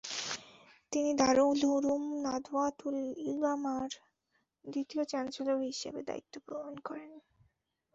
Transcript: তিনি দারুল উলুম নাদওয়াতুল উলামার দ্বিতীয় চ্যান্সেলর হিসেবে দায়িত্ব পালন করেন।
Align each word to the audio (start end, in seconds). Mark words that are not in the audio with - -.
তিনি 0.91 1.11
দারুল 1.13 1.61
উলুম 1.75 2.03
নাদওয়াতুল 2.25 2.97
উলামার 3.27 3.89
দ্বিতীয় 4.65 5.03
চ্যান্সেলর 5.05 5.59
হিসেবে 5.69 5.99
দায়িত্ব 6.03 6.33
পালন 6.47 6.75
করেন। 6.79 7.11